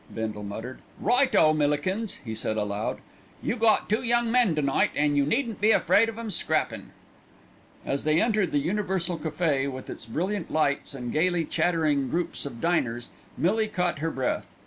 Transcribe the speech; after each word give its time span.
Bindle 0.11 0.41
muttered. 0.41 0.79
"Right 0.99 1.35
o, 1.35 1.53
Millikins!" 1.53 2.15
he 2.25 2.33
said 2.33 2.57
aloud. 2.57 2.97
"You 3.43 3.55
got 3.55 3.87
two 3.87 4.01
young 4.01 4.31
men 4.31 4.55
to 4.55 4.63
night, 4.63 4.89
an' 4.95 5.15
you 5.15 5.27
needn't 5.27 5.61
be 5.61 5.69
afraid 5.69 6.09
of 6.09 6.17
'em 6.17 6.31
scrappin'." 6.31 6.89
As 7.85 8.03
they 8.03 8.19
entered 8.19 8.51
the 8.51 8.57
Universal 8.57 9.19
Café, 9.19 9.71
with 9.71 9.91
its 9.91 10.07
brilliant 10.07 10.49
lights 10.49 10.95
and 10.95 11.11
gaily 11.13 11.45
chattering 11.45 12.09
groups 12.09 12.47
of 12.47 12.59
diners 12.59 13.09
Millie 13.37 13.67
caught 13.67 13.99
her 13.99 14.09
breath. 14.09 14.57